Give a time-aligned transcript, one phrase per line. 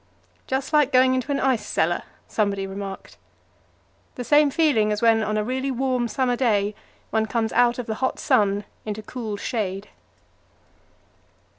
[0.47, 3.17] "Just like going into an ice cellar," somebody remarked.
[4.15, 6.73] The same feeling as when on a really warm summer day
[7.11, 9.89] one comes out of the hot sun into cool shade.